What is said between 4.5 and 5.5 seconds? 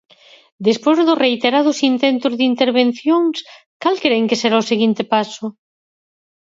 o seguinte paso?